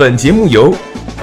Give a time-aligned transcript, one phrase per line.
[0.00, 0.74] 本节目由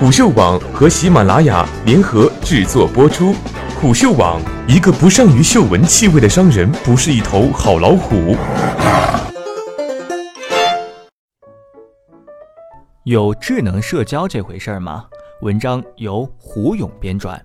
[0.00, 3.32] 虎嗅网和喜马拉雅联合制作播出。
[3.80, 8.36] 虎嗅网：一个不善于嗅闻气味的商人，不是一头好老虎。
[13.04, 15.04] 有智能社交这回事儿吗？
[15.42, 17.38] 文章由胡勇编撰。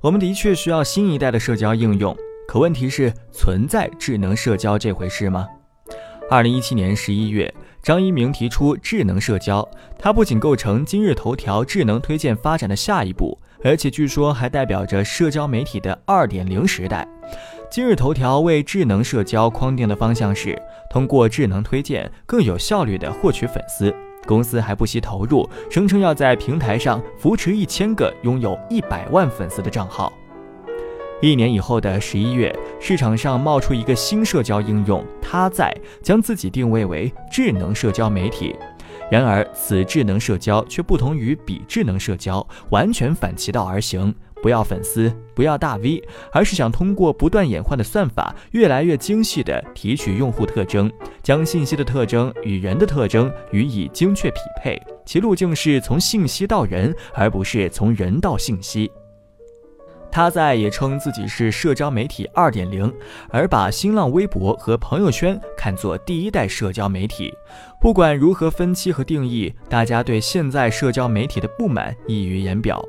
[0.00, 2.16] 我们的确需要新一代的社交应用，
[2.48, 5.46] 可问题是，存在智能社交这回事吗？
[6.30, 7.52] 二零一七年十一月，
[7.84, 17.06] 张一鸣提出智能社交，它不仅构成今日头条智能推荐发展的下一步，而且据说还代表着社交媒体的二点零时代。
[17.70, 20.58] 今日头条为智能社交框定的方向是，
[20.90, 23.94] 通过智能推荐更有效率地获取粉丝。
[24.26, 30.10] 公司还不惜投入，声称要在平台上扶持一千个拥有一百万粉丝的账号。
[31.30, 38.54] 一年以后的十一月，市场上冒出一个新社交应用，他在将自己定位为智能社交媒体。
[39.10, 44.14] 然而，此智能社交却不同于比智能社交，完全反其道而行。
[44.42, 54.78] 不要粉丝，不要大 V，而是想通过不断演化的算法，越来越精细地提取用户特征，将信息的特征与人的特征予以精确匹配。
[55.06, 58.90] 其路径是从信息到人，而不是从人到信息。
[60.14, 62.94] 他在也称自己是社交媒体二点零，
[63.30, 67.34] 而把新浪微博和朋友圈看作第一代社交媒体。
[67.80, 72.80] 不管如何分期和定义，大家对现在社交媒体的不满溢于言表。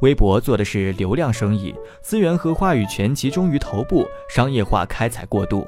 [0.00, 5.66] 微博做的是流量生意，资源和话语权集中于头部，商业化开采过度；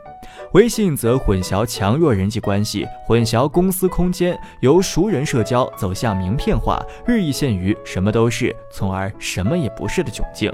[0.53, 10.53] 微信则混淆强弱人际关系，混淆公司空间，由熟人社交走向名片化，日益陷于什么都是，从而什么也不是的窘境。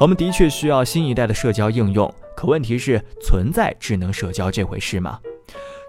[0.00, 5.18] 我们的确需要新一代的社交应用，可问题是存在智能社交这回事吗？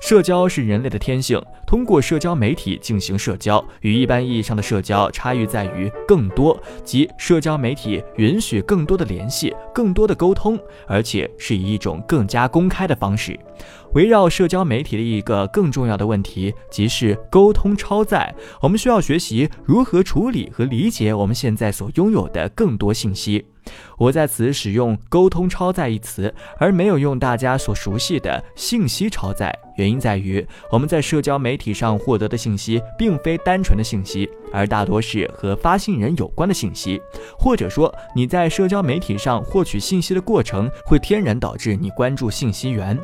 [0.01, 13.39] 社交是人类的天性，通过社交媒体进行社交，与一般意义上的社交差异在于更多，即社交媒体允许更多的联系、更多的沟通，而且是以一种更加公开的方式。
[13.93, 18.35] 围绕社交媒体的一个更重要的问题，即是沟通超载。
[18.61, 23.45] 我们需要学习如何处理和理解我们现在所拥有的更多信息。
[23.97, 29.57] 我在此使用“沟通超载”一词，而没有用大家所熟悉的“信息超载”。
[29.77, 37.01] 原因在于，我们在社交媒体上获得的信息，并非单纯的信息，而大多是和发信人有关的信息。
[37.37, 42.97] 或者说，你在社交媒体上获取信息的过程，会天然导致你关注信息源。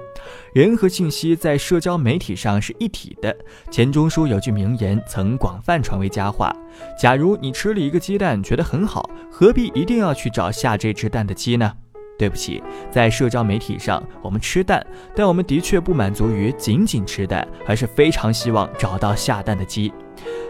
[0.53, 3.35] 人和信息在社交媒体上是一体的。
[3.69, 6.55] 钱钟书有句名言，曾广泛传为佳话：
[6.99, 11.73] 假如你吃了一个鸡蛋，觉得很好，何必一定要去找下这只蛋的鸡呢？
[12.21, 12.61] 对不起，
[12.91, 19.91] 在社交媒体上，我们吃蛋，但我们的确不满足于仅仅吃蛋，而是非常希望找到下蛋的鸡。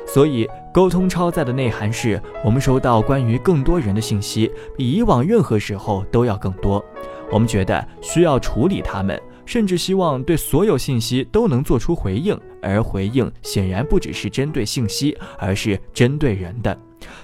[0.06, 6.84] 所以，沟通超载的内涵是我们收到关于更多人的信息，比以往任何时候都要更多。
[7.32, 16.78] 我们觉得需要处理他们，甚至希望对所有信息都能做出回应，而回应显然不只是针对信息，而是针对人的。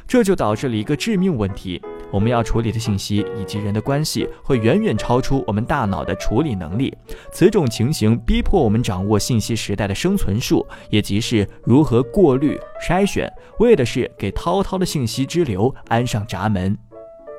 [0.08, 1.82] 这就导致了一个致命问题。
[2.12, 6.96] 我们要处理的信息以及人的关系会远远超出我们大脑的处理能力。
[7.32, 16.78] 此种情形逼迫我们掌握信息时代的生存术，也即是如何过滤筛选，为的是给滔滔的信息之流安上闸门。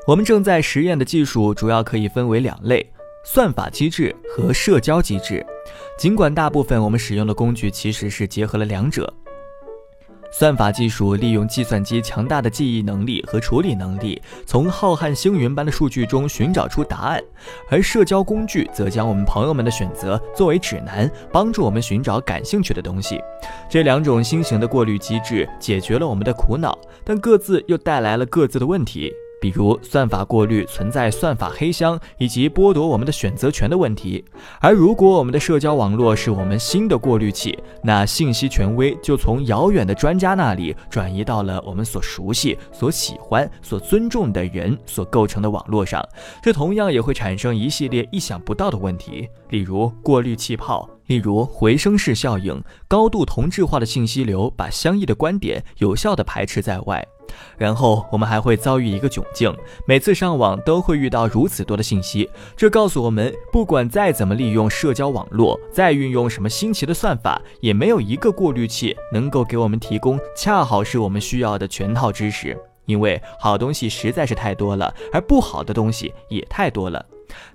[0.06, 2.90] 我们正在实验的技术主要可以分为两类：
[3.24, 5.44] 算法机制和社交机制。
[5.98, 9.12] 尽管大部分我们使用的工具其实是结合了两者。
[10.30, 17.18] 算法技术利用计算机强大的记忆能力和处理能力，从浩瀚星云般的数据中寻找出答案；
[17.70, 23.20] 而社交工具则将我们朋友们的选择作为指南，帮助我们寻找感兴趣的东西。
[23.68, 29.12] 这两种新型的过滤机制解决了我们的苦恼，但各自又带来了各自的问题。
[29.40, 34.24] 比如，算法过滤存在算法黑箱以及剥夺我们的选择权的问题。
[34.60, 46.04] 而如果我们的社交网络是我们新的过滤器，那信息权威就从遥远的专家那里转移到了我们所熟悉、所喜欢、所尊重的人所构成的网络上。
[46.42, 57.06] 这同样也会产生一系列意想不到的问题，例如过滤气泡，例如回声式效应，高度同质化的信息流把相异的观点有效地排斥在外。
[57.56, 59.54] 然后我们还会遭遇一个窘境，
[59.86, 62.28] 每次上网都会遇到如此多的信息。
[62.56, 72.56] 这告诉我们，不管再怎么利用社交网络，再运用什么新奇的算法，也没有一个过滤器能够给我们提供恰好是我们需要的全套知识。
[72.86, 77.04] 因为好东西实在是太多了，而不好的东西也太多了。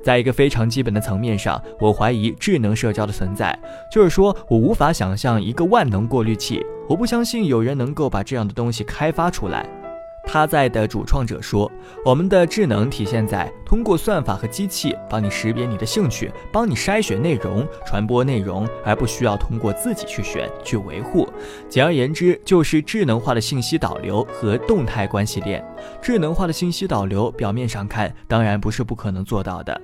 [0.03, 3.57] 在一个非常基本的层面上，我怀疑智能社交的存在，
[3.91, 9.82] 就是说我无法想象一个万能过滤器，我不相信有人能够把这样的东西开发出来。
[10.25, 11.71] 他在的主创者说
[12.03, 21.27] ：“我们的智能体现在通过算法和机器帮你识别你的兴趣，帮你筛选内容、传播内容，而不需要通过自己去选、去维护。
[21.69, 25.63] 简而言之，就是智能化的信息导流和动态关系链。
[26.01, 29.79] 智能化的信息导流，表面上看当然不是不可能做到的。”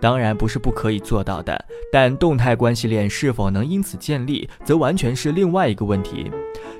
[0.00, 6.30] 当然不是不可以做到的，但动态关系链是否能因此建立，则完全是另外一个问题。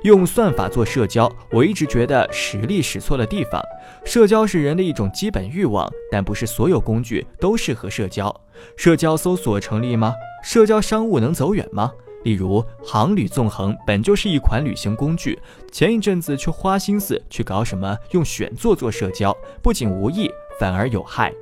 [0.03, 3.61] 用算法做社交，我一直觉得实力使错了地方。
[4.05, 8.33] 社交是人的一种基本欲望，但不是所有工具都适合社交。
[8.77, 10.15] 社交搜索成立吗？
[10.45, 11.93] 社交商务能走远吗？
[12.23, 15.39] 例如，航旅纵横本就是一款旅行工具，
[15.73, 20.31] 前一阵子却花心思去搞什么用选座做社交，不仅无益，
[20.61, 21.33] 反而有害。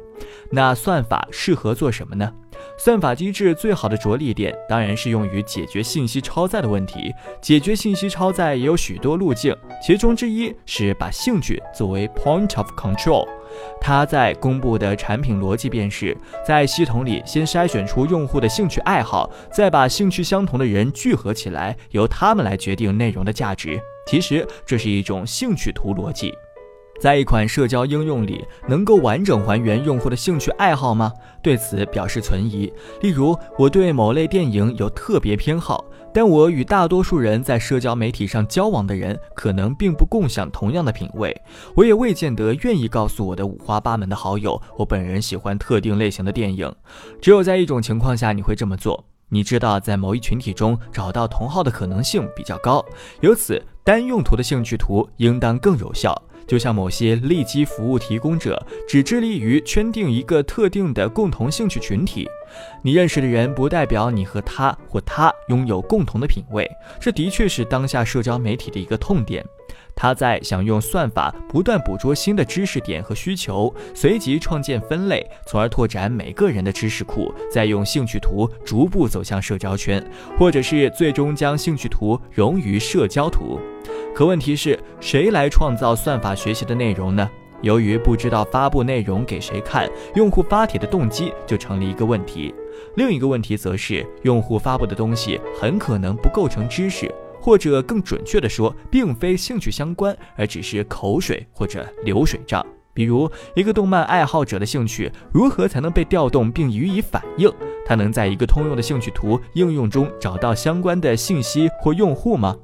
[0.51, 2.33] 那算法适合做什么呢？
[2.79, 7.13] 算法机制最好的着力点当然是用于解决信息超载的问题。
[7.41, 13.27] 解决信息超载也有许多路径，其中之一是把兴趣作为 point of control。
[13.81, 16.17] 它在公布的产品逻辑便是
[16.47, 23.79] 在系统里先筛选出用户的兴趣爱好，再把兴趣相同的人聚合起来，由他们来决定内容的价值。
[24.07, 26.33] 其实这是一种兴趣图逻辑。
[27.01, 31.13] 在一款社交应用里，能够完整还原用户的兴趣爱好吗？
[31.43, 32.73] 对此表示存疑。
[33.03, 41.35] 例如，我对某类电影有特别偏好，但我与大多数人在社交媒体上交往的人可能并不共享同样的品味。
[41.77, 46.75] 我也未见得愿意告诉我的五花八门的好友，我本人喜欢特定类型的电影。
[47.21, 49.05] 只有在一种情况下，你会这么做。
[49.29, 52.85] 你知道，在某一群体中找到同好的可能性比较高，
[53.21, 56.17] 由此单用途的兴趣图应当更有效。
[56.47, 62.29] 就像某些利基服务提供者只致力于圈定一个特定的共同兴趣群体，
[62.83, 66.71] 你认识的人不代表你和他或他拥有共同的品味。
[67.01, 69.45] 这的确是当下社交媒体的一个痛点。
[69.99, 80.05] 他在想用算法不断捕捉新的知识点和需求，随即创建分类，从而拓展每个人的知识库，再用兴趣图逐步走向社交圈，
[80.39, 83.59] 或者是最终将兴趣图融于社交图。
[84.17, 87.31] 可问题是谁来创造算法学习的内容呢？
[87.61, 92.55] 由于不知道发布内容给谁看，用户发帖的动机就成了一个问题。
[92.95, 102.65] 另一个问题则是，用户发布的东西很可能不构成知识，或者更准确的说，并非兴趣相关，而只是口水或者流水账。
[102.97, 107.53] 比如，一个动漫爱好者的兴趣如何才能被调动并予以反应？
[107.85, 112.57] 他能在一个通用的兴趣图应用中找到相关的信息或用户吗？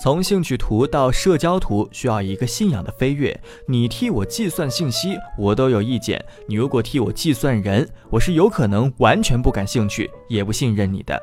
[0.00, 3.38] 从兴趣图到社交图需要一个信仰的飞跃。
[3.66, 6.18] 你替我计算信息，我都有意见；
[6.48, 11.20] 你如果替我计算人，我是有可能完全不感兴趣，也不信任你的。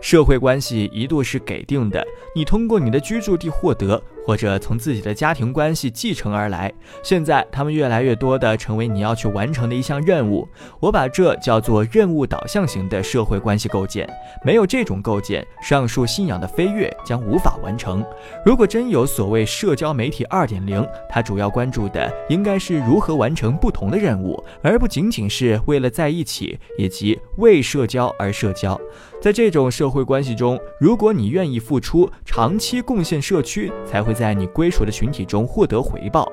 [0.00, 2.04] 社会关系一度是给定的，
[2.34, 4.02] 你通过你的居住地获得。
[4.26, 6.72] 或者从自己的家庭关系继承而来，
[7.02, 10.48] 现在他们越来越多的成为你要去完成的一项任务。
[10.80, 14.08] 我把这叫做任务导向型的社会关系构建。
[14.44, 18.04] 没有这种构建，上述信仰的飞跃将无法完成。
[18.44, 28.80] 如果真有所谓社交媒体二点零，它主要关注的应该是如何完成不同的任务，而不仅仅是为了在一起以及为社交而社交。
[29.20, 36.30] 在这种社会关系中，如果你愿意付出，长期贡献社区，才会在你归属的群体中获得回报。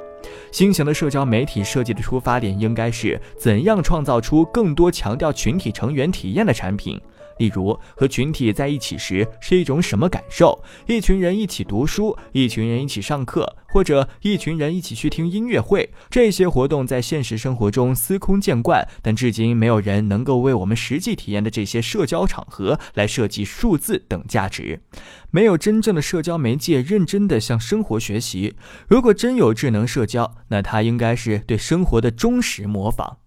[0.51, 6.99] 新型的社交媒体设计的出发点应该是怎样创造出更多强调群体成员体验的产品。
[7.37, 10.63] 例如，和群体在一起时是一种什么感受？
[10.87, 15.89] 一群人一起读书，一群人一起上课，或者一群人一起去听音乐会。
[16.09, 24.81] 这些活动在现实生活中司空见惯，但至今没有人能够为我们实际体验的这些社交场合来设计数字等价值。
[25.31, 28.55] 没有真正的社交媒介认真的向生活学习。
[28.87, 33.20] 如果真有智能社交，那它应该是对生活的忠实模仿。